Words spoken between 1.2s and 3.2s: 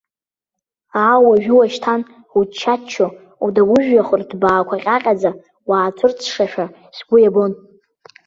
уажәы-уашьҭан, учча-ччо,